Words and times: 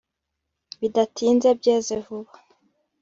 bidatinze, 0.79 1.47
byeze 1.59 1.93
vuba. 2.05 2.33